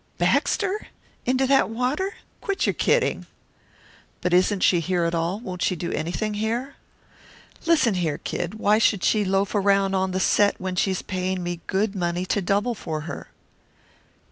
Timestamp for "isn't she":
4.33-4.79